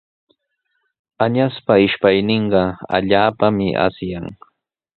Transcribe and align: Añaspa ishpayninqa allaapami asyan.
Añaspa 1.25 1.73
ishpayninqa 1.85 2.61
allaapami 2.95 3.67
asyan. 3.85 4.25